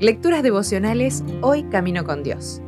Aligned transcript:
Lecturas 0.00 0.42
devocionales 0.42 1.22
Hoy 1.42 1.64
Camino 1.64 2.04
con 2.04 2.22
Dios. 2.22 2.62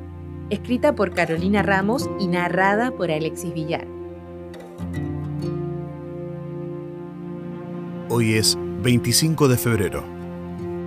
Escrita 0.50 0.94
por 0.94 1.14
Carolina 1.14 1.62
Ramos 1.62 2.10
y 2.20 2.26
narrada 2.26 2.90
por 2.90 3.10
Alexis 3.10 3.54
Villar. 3.54 3.86
Hoy 8.10 8.34
es 8.34 8.58
25 8.82 9.48
de 9.48 9.56
febrero. 9.56 10.04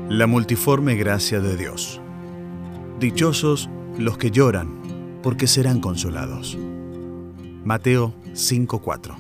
La 0.08 0.28
multiforme 0.28 0.94
gracia 0.94 1.40
de 1.40 1.58
Dios. 1.58 2.00
Dichosos 3.00 3.68
los 3.98 4.20
que 4.20 4.30
lloran, 4.30 4.70
porque 5.24 5.48
serán 5.48 5.80
consolados. 5.80 6.56
Mateo 7.64 8.14
5:4. 8.34 9.16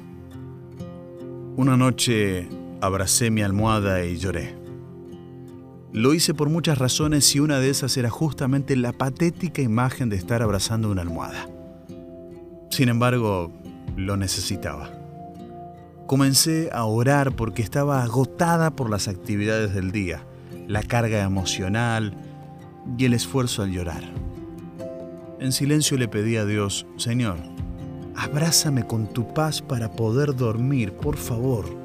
Una 1.56 1.76
noche 1.76 2.48
abracé 2.82 3.32
mi 3.32 3.42
almohada 3.42 4.04
y 4.06 4.18
lloré. 4.18 4.56
Lo 5.92 6.14
hice 6.14 6.34
por 6.34 6.50
muchas 6.50 6.78
razones 6.78 7.34
y 7.36 7.40
una 7.40 7.60
de 7.60 7.70
esas 7.70 7.96
era 7.96 8.10
justamente 8.10 8.76
la 8.76 8.92
patética 8.92 9.62
imagen 9.62 10.10
de 10.10 10.18
estar 10.18 10.42
abrazando 10.42 10.92
una 10.92 11.02
almohada. 11.02 11.48
Sin 12.70 12.90
embargo, 12.90 13.52
lo 13.96 14.18
necesitaba. 14.18 14.92
Comencé 16.06 16.70
a 16.74 16.84
orar 16.84 17.36
porque 17.36 17.62
estaba 17.62 18.04
agotada 18.04 18.76
por 18.76 18.90
las 18.90 19.08
actividades 19.08 19.74
del 19.74 19.92
día, 19.92 20.26
la 20.68 20.84
carga 20.84 21.24
emocional 21.24 22.14
y 22.98 23.06
el 23.06 23.14
esfuerzo 23.14 23.64
al 23.64 23.72
llorar. 23.72 24.04
En 25.40 25.52
silencio 25.52 25.98
le 25.98 26.10
pedí 26.10 26.36
a 26.36 26.46
Dios, 26.46 26.86
Señor, 26.98 27.38
abrázame 28.16 28.86
con 28.86 29.08
tu 29.08 29.34
paz 29.34 29.62
para 29.62 29.92
poder 29.92 30.36
dormir, 30.36 30.92
por 30.92 31.16
favor 31.16 31.85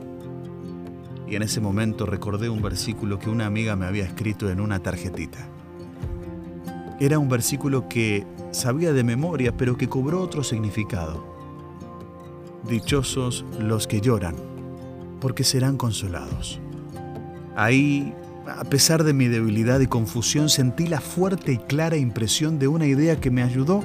y 1.31 1.37
en 1.37 1.43
ese 1.43 1.61
momento 1.61 2.07
recordé 2.07 2.49
un 2.49 2.61
versículo 2.61 3.21
que 3.21 3.31
una 3.31 3.47
amiga 3.47 3.77
me 3.77 3.87
había 3.87 4.05
escrito 4.05 4.51
en 4.51 4.61
una 4.61 4.81
tarjetita. 4.81 5.39
Era 6.99 7.21
un 7.21 7.29
versículo 7.29 7.89
que 7.89 8.27
sabía 8.51 8.93
de 8.93 9.05
memoria, 9.05 9.57
pero 9.57 9.77
que 9.77 9.89
cobró 9.89 10.21
otro 10.21 10.43
significado. 10.43 11.25
Dichosos 12.69 13.45
los 13.61 13.87
que 13.87 14.01
lloran, 14.01 14.35
porque 15.21 15.45
serán 15.45 15.77
consolados. 15.77 16.61
Ahí, 17.57 18.13
a 18.47 18.65
pesar 18.65 19.05
de 19.05 19.13
mi 19.13 19.29
debilidad 19.29 19.79
y 19.79 19.87
confusión, 19.87 20.49
sentí 20.49 20.89
la 20.89 21.01
fuerte 21.01 21.53
y 21.53 21.59
clara 21.59 21.97
impresión 21.97 22.59
de 22.59 22.67
una 22.67 22.87
idea 22.87 23.21
que 23.21 23.31
me 23.31 23.43
ayudó 23.43 23.85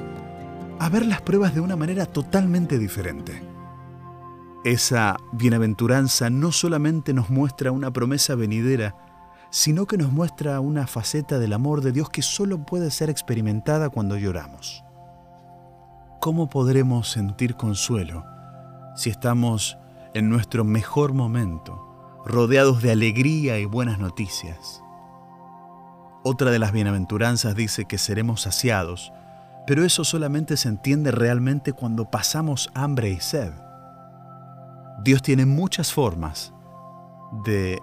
a 0.80 0.88
ver 0.88 1.06
las 1.06 1.22
pruebas 1.22 1.54
de 1.54 1.60
una 1.60 1.76
manera 1.76 2.06
totalmente 2.06 2.76
diferente. 2.76 3.55
Esa 4.66 5.16
bienaventuranza 5.30 6.28
no 6.28 6.50
solamente 6.50 7.14
nos 7.14 7.30
muestra 7.30 7.70
una 7.70 7.92
promesa 7.92 8.34
venidera, 8.34 8.96
sino 9.48 9.86
que 9.86 9.96
nos 9.96 10.10
muestra 10.10 10.58
una 10.58 10.88
faceta 10.88 11.38
del 11.38 11.52
amor 11.52 11.82
de 11.82 11.92
Dios 11.92 12.10
que 12.10 12.20
solo 12.20 12.66
puede 12.66 12.90
ser 12.90 13.08
experimentada 13.08 13.90
cuando 13.90 14.16
lloramos. 14.16 14.82
¿Cómo 16.20 16.50
podremos 16.50 17.08
sentir 17.08 17.54
consuelo 17.54 18.24
si 18.96 19.08
estamos 19.08 19.78
en 20.14 20.28
nuestro 20.28 20.64
mejor 20.64 21.12
momento, 21.12 22.20
rodeados 22.26 22.82
de 22.82 22.90
alegría 22.90 23.60
y 23.60 23.66
buenas 23.66 24.00
noticias? 24.00 24.82
Otra 26.24 26.50
de 26.50 26.58
las 26.58 26.72
bienaventuranzas 26.72 27.54
dice 27.54 27.84
que 27.84 27.98
seremos 27.98 28.40
saciados, 28.40 29.12
pero 29.64 29.84
eso 29.84 30.02
solamente 30.02 30.56
se 30.56 30.68
entiende 30.68 31.12
realmente 31.12 31.72
cuando 31.72 32.10
pasamos 32.10 32.68
hambre 32.74 33.10
y 33.10 33.20
sed. 33.20 33.52
Dios 35.02 35.22
tiene 35.22 35.46
muchas 35.46 35.92
formas 35.92 36.52
de 37.44 37.80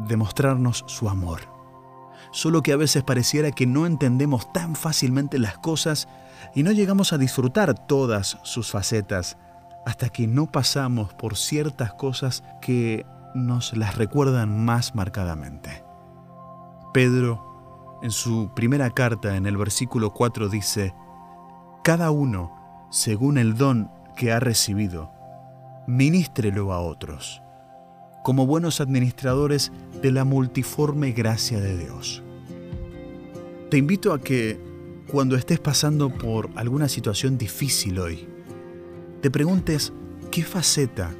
demostrarnos 0.00 0.84
su 0.86 1.08
amor. 1.08 1.40
Solo 2.30 2.62
que 2.62 2.72
a 2.72 2.76
veces 2.76 3.02
pareciera 3.04 3.52
que 3.52 3.66
no 3.66 3.86
entendemos 3.86 4.52
tan 4.52 4.74
fácilmente 4.74 5.38
las 5.38 5.58
cosas 5.58 6.08
y 6.54 6.62
no 6.62 6.72
llegamos 6.72 7.12
a 7.12 7.18
disfrutar 7.18 7.86
todas 7.86 8.38
sus 8.42 8.70
facetas 8.70 9.38
hasta 9.86 10.10
que 10.10 10.26
no 10.26 10.46
pasamos 10.46 11.14
por 11.14 11.36
ciertas 11.36 11.94
cosas 11.94 12.44
que 12.60 13.06
nos 13.34 13.76
las 13.76 13.96
recuerdan 13.96 14.64
más 14.64 14.94
marcadamente. 14.94 15.84
Pedro, 16.92 17.98
en 18.02 18.10
su 18.10 18.50
primera 18.54 18.90
carta, 18.90 19.36
en 19.36 19.46
el 19.46 19.56
versículo 19.56 20.12
4, 20.12 20.48
dice, 20.48 20.94
Cada 21.82 22.10
uno, 22.10 22.86
según 22.90 23.38
el 23.38 23.56
don 23.56 23.90
que 24.16 24.32
ha 24.32 24.40
recibido, 24.40 25.12
ministrelo 25.88 26.74
a 26.74 26.80
otros, 26.80 27.42
como 28.22 28.46
buenos 28.46 28.82
administradores 28.82 29.72
de 30.02 30.12
la 30.12 30.24
multiforme 30.24 31.12
gracia 31.12 31.60
de 31.60 31.78
Dios. 31.78 32.22
Te 33.70 33.78
invito 33.78 34.12
a 34.12 34.20
que 34.20 34.60
cuando 35.10 35.34
estés 35.34 35.60
pasando 35.60 36.10
por 36.10 36.50
alguna 36.56 36.90
situación 36.90 37.38
difícil 37.38 37.98
hoy, 37.98 38.28
te 39.22 39.30
preguntes 39.30 39.94
qué 40.30 40.42
faceta 40.42 41.10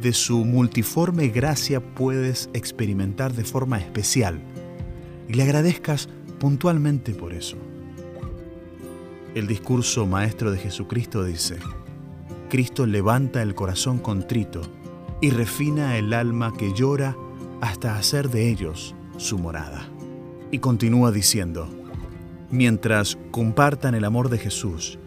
de 0.00 0.14
su 0.14 0.46
multiforme 0.46 1.28
gracia 1.28 1.80
puedes 1.94 2.48
experimentar 2.54 3.34
de 3.34 3.44
forma 3.44 3.78
especial 3.78 4.40
y 5.28 5.34
le 5.34 5.42
agradezcas 5.42 6.08
puntualmente 6.40 7.12
por 7.12 7.34
eso. 7.34 7.58
El 9.34 9.46
discurso 9.46 10.06
maestro 10.06 10.50
de 10.50 10.58
Jesucristo 10.58 11.24
dice, 11.24 11.58
Cristo 12.48 12.86
levanta 12.86 13.42
el 13.42 13.54
corazón 13.54 13.98
contrito 13.98 14.62
y 15.20 15.30
refina 15.30 15.96
el 15.96 16.12
alma 16.12 16.52
que 16.52 16.72
llora 16.72 17.16
hasta 17.60 17.96
hacer 17.96 18.30
de 18.30 18.50
ellos 18.50 18.94
su 19.16 19.38
morada. 19.38 19.88
Y 20.50 20.58
continúa 20.58 21.10
diciendo, 21.10 21.68
mientras 22.50 23.18
compartan 23.30 23.94
el 23.94 24.04
amor 24.04 24.28
de 24.28 24.38
Jesús, 24.38 24.98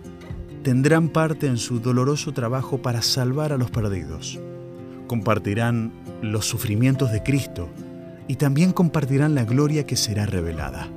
tendrán 0.64 1.10
parte 1.10 1.48
en 1.48 1.58
su 1.58 1.80
doloroso 1.80 2.34
trabajo 2.34 2.82
para 2.82 3.02
salvar 3.02 3.54
a 3.54 3.58
los 3.58 3.72
perdidos. 3.72 4.40
Compartirán 5.08 5.94
los 6.22 6.46
sufrimientos 6.46 7.12
de 7.12 7.24
Cristo 7.24 7.70
y 8.28 8.36
también 8.36 8.74
compartirán 8.74 9.36
la 9.36 9.46
gloria 9.46 9.86
que 9.86 9.96
será 9.96 10.26
revelada. 10.26 10.90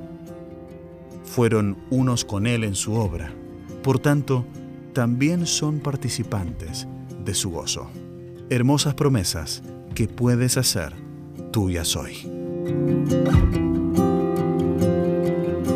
Fueron 1.23 1.77
unos 1.89 2.25
con 2.25 2.47
Él 2.47 2.63
en 2.63 2.75
su 2.75 2.93
obra, 2.93 3.31
por 3.83 3.99
tanto, 3.99 4.45
también 4.93 5.45
son 5.45 5.79
participantes 5.79 6.87
de 7.23 7.33
su 7.33 7.51
gozo. 7.51 7.89
Hermosas 8.49 8.93
promesas 8.93 9.63
que 9.95 10.07
puedes 10.07 10.57
hacer 10.57 10.93
tuyas 11.51 11.95
hoy. 11.95 12.15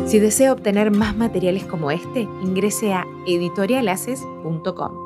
Si 0.06 0.18
desea 0.18 0.52
obtener 0.52 0.90
más 0.90 1.16
materiales 1.16 1.64
como 1.64 1.90
este, 1.90 2.20
ingrese 2.42 2.92
a 2.92 3.04
editorialaces.com. 3.26 5.05